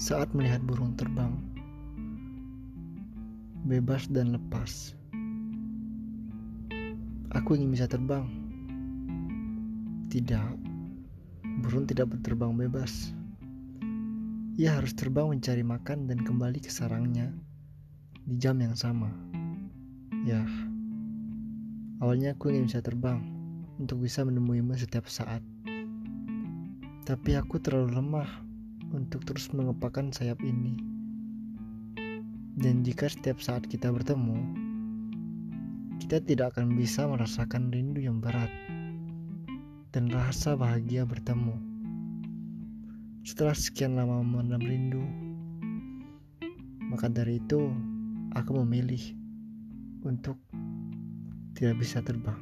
[0.00, 1.36] saat melihat burung terbang,
[3.68, 4.96] bebas dan lepas.
[7.36, 8.24] Aku ingin bisa terbang.
[10.08, 10.56] Tidak,
[11.60, 13.12] burung tidak berterbang bebas.
[14.56, 17.28] Ia harus terbang mencari makan dan kembali ke sarangnya
[18.24, 19.12] di jam yang sama.
[20.24, 20.40] Ya,
[22.00, 23.20] awalnya aku ingin bisa terbang
[23.76, 25.44] untuk bisa menemuimu setiap saat.
[27.04, 28.49] Tapi aku terlalu lemah
[28.90, 30.74] untuk terus mengepakkan sayap ini.
[32.60, 34.36] Dan jika setiap saat kita bertemu,
[36.02, 38.50] kita tidak akan bisa merasakan rindu yang berat
[39.94, 41.54] dan rasa bahagia bertemu.
[43.22, 45.04] Setelah sekian lama memendam rindu,
[46.90, 47.70] maka dari itu
[48.34, 49.00] aku memilih
[50.02, 50.40] untuk
[51.54, 52.40] tidak bisa terbang.